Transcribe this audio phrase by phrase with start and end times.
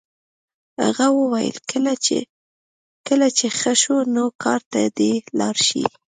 [0.83, 1.57] هغه وویل
[3.09, 5.83] کله چې ښه شو نو کار ته دې لاړ شي